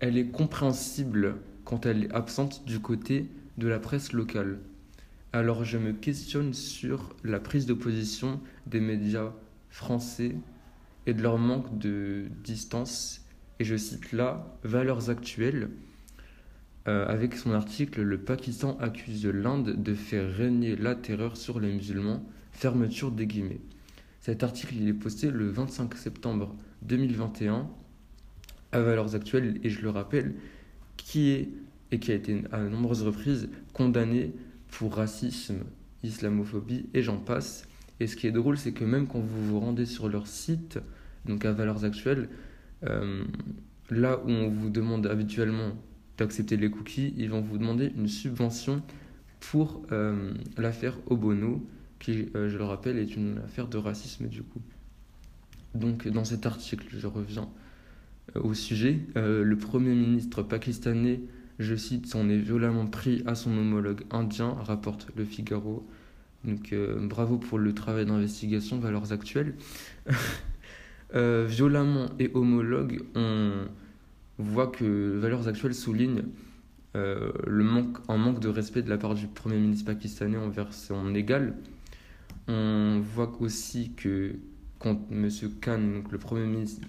elle 0.00 0.18
est 0.18 0.26
compréhensible 0.26 1.36
quand 1.64 1.86
elle 1.86 2.04
est 2.04 2.12
absente 2.12 2.66
du 2.66 2.78
côté 2.78 3.30
de 3.56 3.68
la 3.68 3.78
presse 3.78 4.12
locale. 4.12 4.58
Alors 5.32 5.64
je 5.64 5.78
me 5.78 5.94
questionne 5.94 6.52
sur 6.52 7.16
la 7.24 7.40
prise 7.40 7.64
de 7.64 7.72
position 7.72 8.38
des 8.66 8.80
médias 8.80 9.32
français 9.70 10.36
et 11.06 11.14
de 11.14 11.22
leur 11.22 11.38
manque 11.38 11.78
de 11.78 12.26
distance. 12.44 13.24
Et 13.60 13.64
je 13.64 13.76
cite 13.76 14.12
là 14.12 14.46
Valeurs 14.62 15.08
actuelles. 15.08 15.70
Euh, 16.86 17.06
avec 17.06 17.36
son 17.36 17.52
article 17.52 18.02
Le 18.02 18.18
Pakistan 18.18 18.76
accuse 18.78 19.24
l'Inde 19.24 19.82
de 19.82 19.94
faire 19.94 20.30
régner 20.34 20.76
la 20.76 20.94
terreur 20.94 21.38
sur 21.38 21.58
les 21.58 21.72
musulmans. 21.72 22.22
Fermeture 22.52 23.10
des 23.10 23.26
guillemets. 23.26 23.60
Cet 24.20 24.44
article 24.44 24.74
il 24.76 24.88
est 24.88 24.94
posté 24.94 25.30
le 25.30 25.48
25 25.48 25.96
septembre 25.96 26.54
2021 26.82 27.68
à 28.70 28.80
Valeurs 28.80 29.14
actuelles 29.14 29.58
et 29.62 29.68
je 29.68 29.82
le 29.82 29.90
rappelle, 29.90 30.34
qui 30.96 31.30
est 31.30 31.48
et 31.92 31.98
qui 31.98 32.10
a 32.10 32.14
été 32.14 32.42
à 32.50 32.58
nombreuses 32.60 33.02
reprises 33.02 33.50
condamné 33.74 34.32
pour 34.68 34.94
racisme, 34.94 35.58
islamophobie 36.02 36.86
et 36.94 37.02
j'en 37.02 37.18
passe. 37.18 37.68
Et 38.00 38.06
ce 38.06 38.16
qui 38.16 38.26
est 38.26 38.32
drôle, 38.32 38.56
c'est 38.56 38.72
que 38.72 38.84
même 38.84 39.06
quand 39.06 39.20
vous 39.20 39.46
vous 39.46 39.60
rendez 39.60 39.86
sur 39.86 40.08
leur 40.08 40.26
site, 40.26 40.78
donc 41.26 41.44
à 41.44 41.52
valeurs 41.52 41.84
actuelles, 41.84 42.28
euh, 42.84 43.24
là 43.90 44.20
où 44.24 44.30
on 44.30 44.48
vous 44.48 44.70
demande 44.70 45.06
habituellement 45.06 45.76
d'accepter 46.18 46.56
les 46.56 46.70
cookies, 46.70 47.14
ils 47.16 47.30
vont 47.30 47.42
vous 47.42 47.58
demander 47.58 47.92
une 47.96 48.08
subvention 48.08 48.82
pour 49.38 49.82
euh, 49.92 50.32
l'affaire 50.56 50.98
Obono, 51.06 51.64
qui, 52.02 52.28
euh, 52.34 52.50
je 52.50 52.58
le 52.58 52.64
rappelle, 52.64 52.98
est 52.98 53.16
une 53.16 53.38
affaire 53.44 53.68
de 53.68 53.78
racisme 53.78 54.26
du 54.26 54.42
coup. 54.42 54.60
Donc 55.74 56.06
dans 56.06 56.24
cet 56.24 56.44
article, 56.44 56.86
je 56.90 57.06
reviens 57.06 57.48
au 58.34 58.54
sujet, 58.54 59.00
le 59.16 59.54
Premier 59.56 59.94
ministre 59.94 60.42
pakistanais 60.42 61.20
je 61.58 61.74
cite, 61.74 62.06
s'en 62.06 62.28
est 62.28 62.38
violemment 62.38 62.86
pris 62.86 63.22
à 63.26 63.34
son 63.34 63.56
homologue 63.56 64.02
indien, 64.10 64.56
rapporte 64.62 65.08
Le 65.16 65.24
Figaro. 65.24 65.86
Donc 66.44 66.72
euh, 66.72 67.06
bravo 67.06 67.38
pour 67.38 67.58
le 67.58 67.72
travail 67.72 68.06
d'investigation, 68.06 68.78
valeurs 68.78 69.12
actuelles. 69.12 69.54
euh, 71.14 71.46
violemment 71.48 72.08
et 72.18 72.30
homologue, 72.34 73.02
on 73.14 73.52
voit 74.38 74.66
que 74.66 75.18
Valeurs 75.18 75.46
actuelles 75.46 75.74
souligne 75.74 76.22
euh, 76.96 77.32
le 77.46 77.64
manque, 77.64 77.98
un 78.08 78.16
manque 78.16 78.40
de 78.40 78.48
respect 78.48 78.82
de 78.82 78.90
la 78.90 78.98
part 78.98 79.14
du 79.14 79.26
Premier 79.26 79.58
ministre 79.58 79.86
pakistanais 79.86 80.36
envers 80.36 80.72
son 80.72 81.14
égal. 81.14 81.54
On 82.48 83.00
voit 83.00 83.32
aussi 83.40 83.92
que 83.92 84.36
quand 84.82 85.00
M. 85.12 85.28
Khan, 85.60 86.02
le 86.10 86.18
premier 86.18 86.46
ministre. 86.46 86.86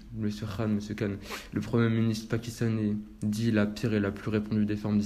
Khan, 0.96 1.10
le 1.52 1.60
premier 1.60 1.88
ministre 1.88 2.28
pakistanais 2.28 2.96
dit 3.22 3.52
la 3.52 3.66
pire 3.66 3.94
et 3.94 4.00
la 4.00 4.10
plus 4.10 4.30
répandue 4.30 4.66
des 4.66 4.76
formes 4.76 5.00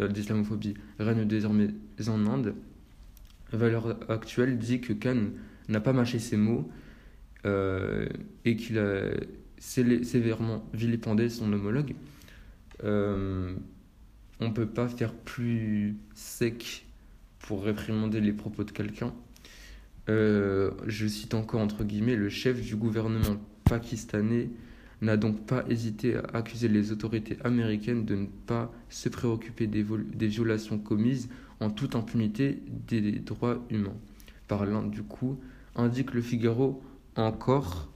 euh, 0.00 0.08
d'islamophobie 0.08 0.74
règne 0.98 1.26
désormais 1.26 1.68
en 2.08 2.26
Inde, 2.26 2.54
Valeur 3.52 3.98
actuelle 4.10 4.58
dit 4.58 4.80
que 4.80 4.92
Khan 4.92 5.30
n'a 5.68 5.80
pas 5.80 5.92
mâché 5.92 6.18
ses 6.18 6.36
mots 6.36 6.70
euh, 7.44 8.08
et 8.44 8.56
qu'il 8.56 8.78
a 8.78 9.10
sévèrement 9.58 10.68
vilipendé 10.72 11.28
son 11.28 11.52
homologue. 11.52 11.94
Euh, 12.84 13.54
on 14.40 14.48
ne 14.48 14.52
peut 14.52 14.66
pas 14.66 14.88
faire 14.88 15.12
plus 15.14 15.96
sec 16.14 16.86
pour 17.38 17.64
réprimander 17.64 18.20
les 18.20 18.32
propos 18.32 18.64
de 18.64 18.70
quelqu'un. 18.70 19.14
Euh, 20.08 20.70
je 20.86 21.06
cite 21.06 21.34
encore 21.34 21.60
entre 21.60 21.84
guillemets, 21.84 22.16
le 22.16 22.28
chef 22.28 22.60
du 22.60 22.76
gouvernement 22.76 23.36
pakistanais 23.64 24.50
n'a 25.02 25.16
donc 25.16 25.44
pas 25.46 25.64
hésité 25.68 26.16
à 26.16 26.22
accuser 26.34 26.68
les 26.68 26.92
autorités 26.92 27.36
américaines 27.44 28.04
de 28.04 28.14
ne 28.14 28.26
pas 28.46 28.72
se 28.88 29.08
préoccuper 29.08 29.66
des, 29.66 29.82
violations 30.26 30.78
commises 30.78 31.28
en 31.60 31.70
toute 31.70 31.96
impunité 31.96 32.62
des 32.88 33.12
droits 33.12 33.62
humains. 33.70 33.96
Par 34.48 34.64
l'Inde, 34.64 34.90
du 34.90 35.02
coup, 35.02 35.38
indique 35.74 36.14
le 36.14 36.22
Figaro 36.22 36.82
encore, 37.16 37.90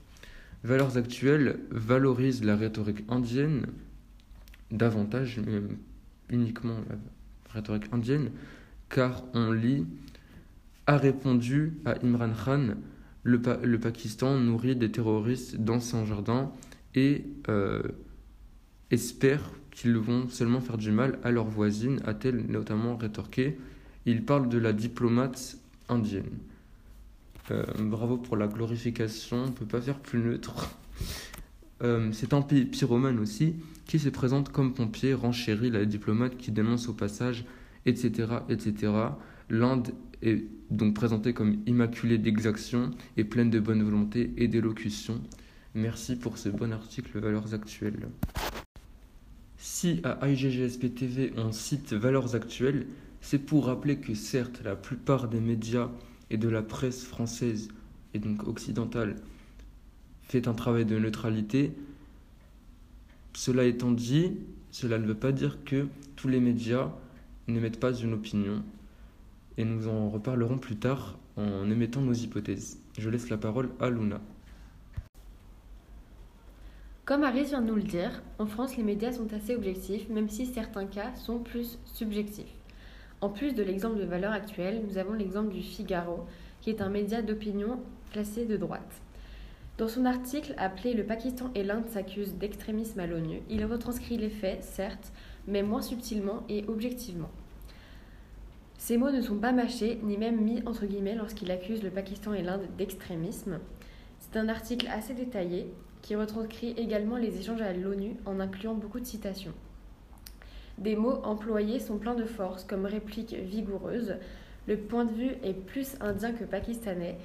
valeurs 0.63 0.97
actuelles 0.97 1.59
valorisent 1.71 2.43
la 2.43 2.55
rhétorique 2.55 3.03
indienne 3.09 3.65
davantage, 4.69 5.41
uniquement 6.29 6.77
la 6.89 6.95
rhétorique 7.53 7.91
indienne, 7.91 8.29
car 8.89 9.23
on 9.33 9.51
lit 9.51 9.85
a 10.87 10.97
répondu 10.97 11.73
à 11.85 11.95
Imran 12.03 12.31
Khan 12.33 12.75
le, 13.23 13.77
Pakistan 13.77 14.39
nourrit 14.39 14.75
des 14.75 14.91
terroristes 14.91 15.57
dans 15.57 15.79
son 15.79 16.05
jardin 16.05 16.51
et 16.95 17.25
euh, 17.49 17.81
espère 18.89 19.41
qu'ils 19.71 19.97
vont 19.97 20.27
seulement 20.27 20.59
faire 20.59 20.77
du 20.77 20.91
mal 20.91 21.19
à 21.23 21.31
leurs 21.31 21.45
voisines, 21.45 22.01
a-t-elle 22.05 22.45
notamment 22.47 22.97
rétorqué. 22.97 23.57
Il 24.05 24.25
parle 24.25 24.49
de 24.49 24.57
la 24.57 24.73
diplomate 24.73 25.57
indienne. 25.87 26.39
Euh, 27.51 27.63
bravo 27.79 28.17
pour 28.17 28.37
la 28.37 28.47
glorification, 28.47 29.43
on 29.43 29.47
ne 29.47 29.51
peut 29.51 29.65
pas 29.65 29.81
faire 29.81 29.99
plus 29.99 30.19
neutre. 30.19 30.69
Euh, 31.83 32.11
c'est 32.11 32.33
un 32.33 32.43
pyromane 32.43 33.17
aussi 33.17 33.55
qui 33.87 33.97
se 33.97 34.09
présente 34.09 34.51
comme 34.51 34.75
pompier, 34.75 35.15
renchérit 35.15 35.71
la 35.71 35.83
diplomate 35.83 36.37
qui 36.37 36.51
dénonce 36.51 36.87
au 36.87 36.93
passage, 36.93 37.43
etc. 37.87 38.27
etc. 38.49 38.91
L'Inde 39.51 39.93
est 40.21 40.45
donc 40.69 40.93
présentée 40.93 41.33
comme 41.33 41.61
immaculée 41.67 42.17
d'exaction 42.17 42.91
et 43.17 43.25
pleine 43.25 43.49
de 43.49 43.59
bonne 43.59 43.83
volonté 43.83 44.31
et 44.37 44.47
d'élocution. 44.47 45.19
Merci 45.75 46.15
pour 46.15 46.37
ce 46.37 46.47
bon 46.47 46.71
article 46.71 47.19
Valeurs 47.19 47.53
actuelles. 47.53 48.07
Si 49.57 49.99
à 50.05 50.25
IGGSP 50.25 50.95
TV 50.95 51.33
on 51.35 51.51
cite 51.51 51.91
Valeurs 51.91 52.33
actuelles, 52.33 52.87
c'est 53.19 53.39
pour 53.39 53.65
rappeler 53.65 53.97
que 53.97 54.13
certes 54.13 54.61
la 54.63 54.77
plupart 54.77 55.27
des 55.27 55.41
médias 55.41 55.89
et 56.29 56.37
de 56.37 56.47
la 56.47 56.61
presse 56.61 57.03
française 57.03 57.67
et 58.13 58.19
donc 58.19 58.47
occidentale 58.47 59.17
fait 60.21 60.47
un 60.47 60.53
travail 60.53 60.85
de 60.85 60.97
neutralité. 60.97 61.73
Cela 63.33 63.65
étant 63.65 63.91
dit, 63.91 64.31
cela 64.71 64.97
ne 64.97 65.05
veut 65.05 65.13
pas 65.13 65.33
dire 65.33 65.57
que 65.65 65.87
tous 66.15 66.29
les 66.29 66.39
médias 66.39 66.89
n'émettent 67.49 67.81
pas 67.81 67.93
une 67.93 68.13
opinion 68.13 68.63
et 69.61 69.65
nous 69.65 69.87
en 69.87 70.09
reparlerons 70.09 70.57
plus 70.57 70.75
tard 70.75 71.19
en 71.37 71.69
émettant 71.69 72.01
nos 72.01 72.13
hypothèses. 72.13 72.81
Je 72.97 73.09
laisse 73.11 73.29
la 73.29 73.37
parole 73.37 73.69
à 73.79 73.91
Luna. 73.91 74.19
Comme 77.05 77.23
Aris 77.23 77.45
vient 77.45 77.61
de 77.61 77.67
nous 77.67 77.75
le 77.75 77.83
dire, 77.83 78.23
en 78.39 78.47
France, 78.47 78.75
les 78.75 78.83
médias 78.83 79.11
sont 79.11 79.31
assez 79.33 79.55
objectifs, 79.55 80.09
même 80.09 80.29
si 80.29 80.47
certains 80.47 80.85
cas 80.85 81.13
sont 81.15 81.39
plus 81.39 81.77
subjectifs. 81.85 82.55
En 83.21 83.29
plus 83.29 83.53
de 83.53 83.61
l'exemple 83.61 83.99
de 83.99 84.05
valeur 84.05 84.31
actuelle, 84.31 84.81
nous 84.87 84.97
avons 84.97 85.13
l'exemple 85.13 85.53
du 85.53 85.61
Figaro, 85.61 86.25
qui 86.61 86.71
est 86.71 86.81
un 86.81 86.89
média 86.89 87.21
d'opinion 87.21 87.79
placé 88.11 88.45
de 88.45 88.57
droite. 88.57 89.01
Dans 89.77 89.87
son 89.87 90.05
article 90.05 90.55
appelé 90.57 90.95
Le 90.95 91.05
Pakistan 91.05 91.51
et 91.53 91.63
l'Inde 91.63 91.87
s'accusent 91.87 92.35
d'extrémisme 92.35 92.99
à 92.99 93.05
l'ONU, 93.05 93.41
il 93.49 93.63
retranscrit 93.65 94.17
les 94.17 94.29
faits, 94.29 94.63
certes, 94.63 95.11
mais 95.47 95.61
moins 95.61 95.81
subtilement 95.81 96.43
et 96.49 96.65
objectivement. 96.67 97.29
Ces 98.81 98.97
mots 98.97 99.11
ne 99.11 99.21
sont 99.21 99.37
pas 99.37 99.51
mâchés, 99.51 99.99
ni 100.01 100.17
même 100.17 100.41
mis 100.41 100.63
entre 100.65 100.87
guillemets 100.87 101.13
lorsqu'il 101.13 101.51
accuse 101.51 101.83
le 101.83 101.91
Pakistan 101.91 102.33
et 102.33 102.41
l'Inde 102.41 102.65
d'extrémisme. 102.79 103.59
C'est 104.17 104.39
un 104.39 104.49
article 104.49 104.87
assez 104.87 105.13
détaillé 105.13 105.71
qui 106.01 106.15
retranscrit 106.15 106.71
également 106.71 107.17
les 107.17 107.37
échanges 107.37 107.61
à 107.61 107.73
l'ONU 107.73 108.15
en 108.25 108.39
incluant 108.39 108.73
beaucoup 108.73 108.99
de 108.99 109.05
citations. 109.05 109.53
Des 110.79 110.95
mots 110.95 111.21
employés 111.23 111.79
sont 111.79 111.99
pleins 111.99 112.15
de 112.15 112.25
force 112.25 112.63
comme 112.63 112.87
réplique 112.87 113.35
vigoureuse. 113.35 114.15
Le 114.65 114.77
point 114.77 115.05
de 115.05 115.13
vue 115.13 115.35
est 115.43 115.53
plus 115.53 115.95
indien 116.01 116.31
que 116.31 116.43
pakistanais. 116.43 117.19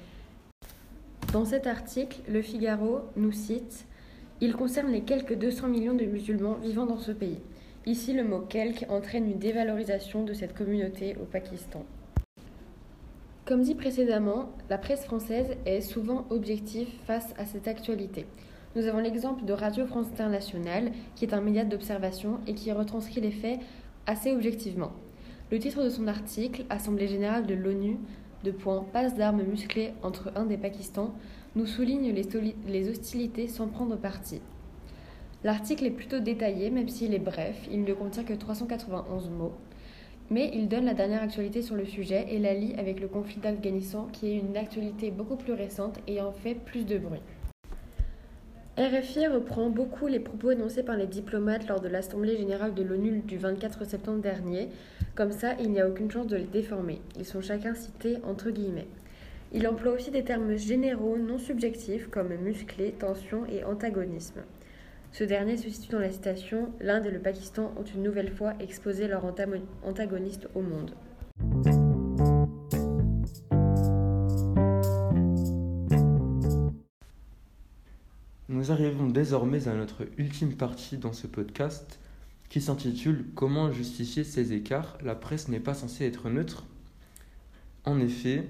Dans 1.33 1.45
cet 1.45 1.65
article, 1.65 2.21
Le 2.29 2.43
Figaro 2.43 2.99
nous 3.15 3.31
cite 3.31 3.87
Il 4.41 4.53
concerne 4.53 4.91
les 4.91 5.01
quelques 5.01 5.35
200 5.35 5.69
millions 5.69 5.95
de 5.95 6.05
musulmans 6.05 6.59
vivant 6.61 6.85
dans 6.85 6.99
ce 6.99 7.11
pays. 7.11 7.41
Ici, 7.87 8.11
le 8.11 8.25
mot 8.25 8.41
quelque 8.41 8.83
entraîne 8.91 9.31
une 9.31 9.39
dévalorisation 9.39 10.25
de 10.25 10.33
cette 10.33 10.53
communauté 10.53 11.15
au 11.21 11.23
Pakistan. 11.23 11.85
Comme 13.45 13.61
dit 13.61 13.75
précédemment, 13.75 14.49
la 14.69 14.77
presse 14.77 15.05
française 15.05 15.55
est 15.65 15.79
souvent 15.79 16.25
objective 16.29 16.89
face 17.05 17.33
à 17.37 17.45
cette 17.45 17.65
actualité. 17.65 18.25
Nous 18.75 18.87
avons 18.87 18.99
l'exemple 18.99 19.45
de 19.45 19.53
Radio 19.53 19.85
France 19.85 20.07
Internationale, 20.11 20.91
qui 21.15 21.23
est 21.23 21.33
un 21.33 21.39
média 21.39 21.63
d'observation 21.63 22.41
et 22.45 22.55
qui 22.55 22.73
retranscrit 22.73 23.21
les 23.21 23.31
faits 23.31 23.61
assez 24.05 24.33
objectivement. 24.33 24.91
Le 25.49 25.57
titre 25.57 25.81
de 25.81 25.89
son 25.89 26.09
article, 26.09 26.65
Assemblée 26.69 27.07
générale 27.07 27.45
de 27.45 27.53
l'ONU, 27.53 27.99
de 28.43 28.51
point 28.51 28.85
passe 28.91 29.15
d'armes 29.15 29.43
musclées 29.43 29.93
entre 30.03 30.33
Inde 30.35 30.51
et 30.51 30.57
Pakistan, 30.57 31.13
nous 31.55 31.65
souligne 31.65 32.13
les 32.67 32.89
hostilités 32.89 33.47
sans 33.47 33.69
prendre 33.69 33.95
parti. 33.95 34.41
L'article 35.43 35.85
est 35.85 35.91
plutôt 35.91 36.19
détaillé, 36.19 36.71
même 36.71 36.89
s'il 36.89 37.13
est 37.13 37.19
bref, 37.19 37.67
il 37.71 37.83
ne 37.83 37.93
contient 37.93 38.23
que 38.23 38.33
391 38.33 39.29
mots, 39.29 39.53
mais 40.31 40.49
il 40.53 40.67
donne 40.67 40.85
la 40.85 40.95
dernière 40.95 41.21
actualité 41.21 41.61
sur 41.61 41.75
le 41.75 41.85
sujet 41.85 42.25
et 42.29 42.39
la 42.39 42.55
lie 42.55 42.73
avec 42.77 42.99
le 42.99 43.07
conflit 43.07 43.39
d'Afghanistan, 43.39 44.07
qui 44.11 44.31
est 44.31 44.37
une 44.37 44.57
actualité 44.57 45.11
beaucoup 45.11 45.35
plus 45.35 45.53
récente 45.53 45.99
ayant 46.07 46.31
fait 46.31 46.55
plus 46.55 46.85
de 46.85 46.97
bruit. 46.97 47.21
RFI 48.79 49.27
reprend 49.27 49.69
beaucoup 49.69 50.07
les 50.07 50.19
propos 50.19 50.51
énoncés 50.51 50.83
par 50.83 50.97
les 50.97 51.07
diplomates 51.07 51.67
lors 51.67 51.81
de 51.81 51.87
l'Assemblée 51.87 52.37
générale 52.37 52.75
de 52.75 52.83
l'ONU 52.83 53.21
du 53.25 53.37
24 53.37 53.85
septembre 53.85 54.21
dernier. 54.21 54.69
Comme 55.15 55.31
ça, 55.31 55.53
il 55.59 55.71
n'y 55.71 55.79
a 55.81 55.87
aucune 55.87 56.11
chance 56.11 56.27
de 56.27 56.35
les 56.35 56.43
déformer. 56.43 57.01
Ils 57.17 57.25
sont 57.25 57.41
chacun 57.41 57.73
cités 57.73 58.17
entre 58.23 58.51
guillemets. 58.51 58.87
Il 59.51 59.67
emploie 59.67 59.93
aussi 59.93 60.11
des 60.11 60.23
termes 60.23 60.57
généraux 60.57 61.17
non 61.17 61.39
subjectifs 61.39 62.07
comme 62.07 62.35
musclé, 62.35 62.91
tension 62.91 63.45
et 63.47 63.63
antagonisme. 63.63 64.41
Ce 65.17 65.23
dernier 65.23 65.57
se 65.57 65.67
situe 65.67 65.93
dans 65.93 65.99
la 65.99 66.11
citation 66.11 66.71
L'Inde 66.79 67.07
et 67.07 67.09
le 67.09 67.17
Pakistan 67.17 67.73
ont 67.75 67.83
une 67.83 68.03
nouvelle 68.03 68.31
fois 68.31 68.53
exposé 68.59 69.07
leur 69.07 69.25
antagoniste 69.25 70.47
au 70.53 70.61
monde. 70.61 70.91
Nous 78.47 78.71
arrivons 78.71 79.07
désormais 79.07 79.67
à 79.67 79.73
notre 79.73 80.07
ultime 80.19 80.53
partie 80.53 80.97
dans 80.97 81.13
ce 81.13 81.25
podcast 81.25 81.99
qui 82.49 82.61
s'intitule 82.61 83.25
Comment 83.33 83.71
justifier 83.71 84.23
ces 84.23 84.53
écarts? 84.53 84.99
La 85.03 85.15
presse 85.15 85.47
n'est 85.47 85.59
pas 85.59 85.73
censée 85.73 86.05
être 86.05 86.29
neutre. 86.29 86.63
En 87.85 87.99
effet, 87.99 88.47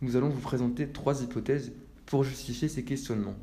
nous 0.00 0.16
allons 0.16 0.30
vous 0.30 0.40
présenter 0.40 0.88
trois 0.88 1.22
hypothèses 1.22 1.72
pour 2.06 2.24
justifier 2.24 2.68
ces 2.68 2.86
questionnements. 2.86 3.36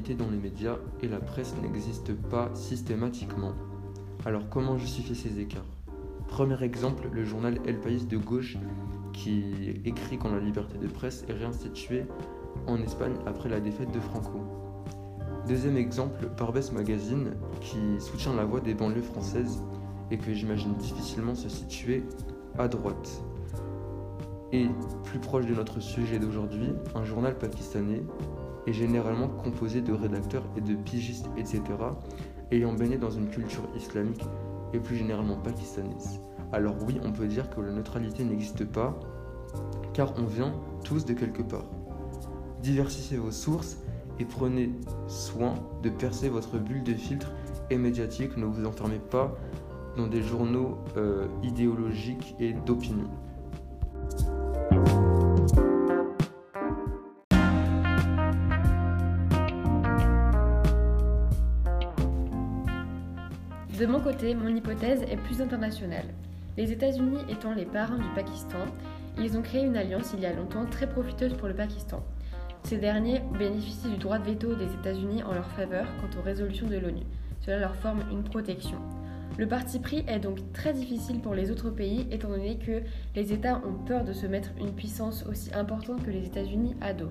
Dans 0.00 0.30
les 0.30 0.36
médias 0.36 0.76
et 1.02 1.08
la 1.08 1.18
presse 1.18 1.54
n'existe 1.62 2.12
pas 2.14 2.50
systématiquement. 2.54 3.52
Alors 4.26 4.48
comment 4.50 4.76
justifier 4.76 5.14
ces 5.14 5.40
écarts? 5.40 5.64
Premier 6.28 6.62
exemple, 6.62 7.08
le 7.10 7.24
journal 7.24 7.58
El 7.64 7.80
País 7.80 8.06
de 8.06 8.18
gauche 8.18 8.58
qui 9.12 9.80
écrit 9.84 10.18
quand 10.18 10.30
la 10.30 10.40
liberté 10.40 10.76
de 10.76 10.86
presse 10.86 11.24
est 11.28 11.32
réinstituée 11.32 12.04
en 12.66 12.76
Espagne 12.82 13.14
après 13.26 13.48
la 13.48 13.58
défaite 13.58 13.90
de 13.90 14.00
Franco. 14.00 14.40
Deuxième 15.48 15.78
exemple, 15.78 16.28
Barbès 16.36 16.72
Magazine 16.72 17.32
qui 17.60 17.78
soutient 17.98 18.34
la 18.34 18.44
voix 18.44 18.60
des 18.60 18.74
banlieues 18.74 19.02
françaises 19.02 19.62
et 20.10 20.18
que 20.18 20.34
j'imagine 20.34 20.74
difficilement 20.74 21.34
se 21.34 21.48
situer 21.48 22.04
à 22.58 22.68
droite. 22.68 23.22
Et 24.52 24.66
plus 25.04 25.20
proche 25.20 25.46
de 25.46 25.54
notre 25.54 25.80
sujet 25.80 26.18
d'aujourd'hui, 26.18 26.72
un 26.94 27.04
journal 27.04 27.36
pakistanais 27.38 28.02
est 28.66 28.72
généralement 28.72 29.28
composé 29.28 29.80
de 29.80 29.92
rédacteurs 29.92 30.44
et 30.56 30.60
de 30.60 30.74
pigistes, 30.74 31.28
etc., 31.36 31.62
ayant 32.50 32.72
baigné 32.72 32.96
dans 32.96 33.10
une 33.10 33.28
culture 33.28 33.68
islamique 33.76 34.24
et 34.72 34.78
plus 34.78 34.96
généralement 34.96 35.36
pakistanaise. 35.36 36.20
Alors 36.52 36.76
oui, 36.86 37.00
on 37.04 37.12
peut 37.12 37.26
dire 37.26 37.50
que 37.50 37.60
la 37.60 37.72
neutralité 37.72 38.24
n'existe 38.24 38.64
pas, 38.64 38.98
car 39.92 40.14
on 40.18 40.26
vient 40.26 40.52
tous 40.84 41.04
de 41.04 41.12
quelque 41.12 41.42
part. 41.42 41.64
Diversifiez 42.62 43.16
vos 43.16 43.30
sources 43.30 43.78
et 44.18 44.24
prenez 44.24 44.70
soin 45.08 45.54
de 45.82 45.90
percer 45.90 46.28
votre 46.28 46.58
bulle 46.58 46.82
de 46.82 46.94
filtre 46.94 47.32
et 47.70 47.76
médiatique. 47.76 48.36
Ne 48.36 48.46
vous 48.46 48.66
enfermez 48.66 48.98
pas 48.98 49.36
dans 49.96 50.06
des 50.06 50.22
journaux 50.22 50.78
euh, 50.96 51.26
idéologiques 51.42 52.34
et 52.38 52.52
d'opinion. 52.52 53.08
Côté, 64.06 64.36
mon 64.36 64.54
hypothèse 64.54 65.02
est 65.10 65.16
plus 65.16 65.42
internationale. 65.42 66.06
Les 66.56 66.70
États-Unis 66.70 67.18
étant 67.28 67.52
les 67.52 67.64
parrains 67.64 67.98
du 67.98 68.08
Pakistan, 68.14 68.64
ils 69.18 69.36
ont 69.36 69.42
créé 69.42 69.64
une 69.64 69.76
alliance 69.76 70.12
il 70.14 70.20
y 70.20 70.26
a 70.26 70.32
longtemps 70.32 70.64
très 70.64 70.88
profiteuse 70.88 71.34
pour 71.34 71.48
le 71.48 71.54
Pakistan. 71.54 72.04
Ces 72.62 72.78
derniers 72.78 73.20
bénéficient 73.36 73.90
du 73.90 73.96
droit 73.96 74.20
de 74.20 74.30
veto 74.30 74.54
des 74.54 74.72
États-Unis 74.74 75.24
en 75.24 75.34
leur 75.34 75.50
faveur 75.50 75.88
quant 76.00 76.20
aux 76.20 76.22
résolutions 76.22 76.68
de 76.68 76.76
l'ONU. 76.76 77.02
Cela 77.40 77.58
leur 77.58 77.74
forme 77.74 78.04
une 78.12 78.22
protection. 78.22 78.78
Le 79.38 79.48
parti 79.48 79.80
pris 79.80 80.04
est 80.06 80.20
donc 80.20 80.38
très 80.52 80.72
difficile 80.72 81.18
pour 81.18 81.34
les 81.34 81.50
autres 81.50 81.70
pays 81.70 82.06
étant 82.12 82.28
donné 82.28 82.58
que 82.58 82.82
les 83.16 83.32
États 83.32 83.60
ont 83.66 83.84
peur 83.86 84.04
de 84.04 84.12
se 84.12 84.28
mettre 84.28 84.50
une 84.60 84.72
puissance 84.72 85.26
aussi 85.26 85.52
importante 85.52 86.04
que 86.04 86.12
les 86.12 86.26
États-Unis 86.26 86.76
à 86.80 86.92
dos. 86.92 87.10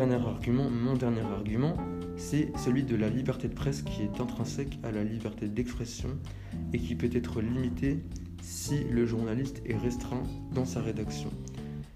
Mon 0.00 0.94
dernier 0.94 1.22
argument, 1.22 1.76
c'est 2.16 2.52
celui 2.58 2.82
de 2.82 2.96
la 2.96 3.08
liberté 3.08 3.48
de 3.48 3.54
presse 3.54 3.82
qui 3.82 4.02
est 4.02 4.20
intrinsèque 4.20 4.78
à 4.82 4.90
la 4.90 5.02
liberté 5.02 5.48
d'expression 5.48 6.10
et 6.72 6.78
qui 6.78 6.94
peut 6.94 7.10
être 7.12 7.40
limitée 7.40 8.04
si 8.42 8.84
le 8.84 9.06
journaliste 9.06 9.62
est 9.64 9.76
restreint 9.76 10.22
dans 10.52 10.66
sa 10.66 10.82
rédaction. 10.82 11.30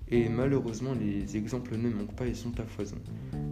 Et 0.09 0.29
malheureusement, 0.29 0.93
les 0.95 1.37
exemples 1.37 1.77
ne 1.77 1.91
manquent 1.91 2.17
pas 2.17 2.27
et 2.27 2.35
sont 2.35 2.59
à 2.59 2.65
foison. 2.65 2.97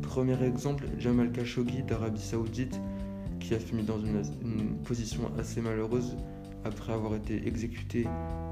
Premier 0.02 0.42
exemple, 0.42 0.84
Jamal 0.98 1.30
Khashoggi 1.30 1.82
d'Arabie 1.82 2.20
Saoudite 2.20 2.80
qui 3.40 3.54
a 3.54 3.58
fini 3.58 3.82
dans 3.82 4.00
une 4.00 4.78
position 4.84 5.30
assez 5.38 5.60
malheureuse 5.60 6.16
après 6.64 6.92
avoir 6.92 7.14
été 7.14 7.46
exécuté 7.46 8.06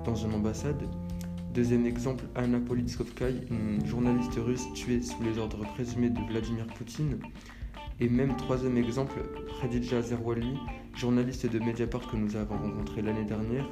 dans 0.05 0.15
une 0.15 0.35
ambassade. 0.35 0.83
Deuxième 1.57 1.87
exemple, 1.87 2.25
Anna 2.35 2.61
Politkovskaya, 2.61 3.35
une 3.51 3.87
journaliste 3.87 4.35
russe 4.37 4.66
tuée 4.75 5.01
sous 5.01 5.23
les 5.23 5.38
ordres 5.38 5.64
présumés 5.73 6.11
de 6.11 6.21
Vladimir 6.31 6.66
Poutine. 6.66 7.19
Et 7.99 8.11
même 8.11 8.37
troisième 8.37 8.77
exemple, 8.77 9.14
Khadija 9.59 10.03
Zerwali, 10.03 10.59
journaliste 10.95 11.51
de 11.51 11.59
Mediapart 11.59 12.11
que 12.11 12.16
nous 12.19 12.37
avons 12.37 12.59
rencontré 12.59 13.01
l'année 13.01 13.25
dernière, 13.25 13.66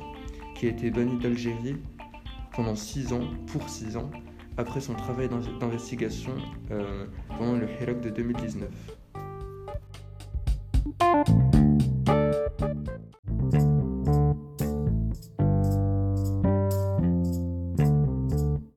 qui 0.54 0.64
a 0.64 0.70
été 0.70 0.90
bannie 0.90 1.18
d'Algérie 1.18 1.76
pendant 2.56 2.74
six 2.74 3.12
ans, 3.12 3.28
pour 3.48 3.68
six 3.68 3.98
ans, 3.98 4.10
après 4.56 4.80
son 4.80 4.94
travail 4.94 5.28
d'investigation 5.60 6.32
euh, 6.70 7.04
pendant 7.36 7.52
le 7.52 7.68
Hirak 7.82 8.00
de 8.00 8.08
2019. 8.08 8.70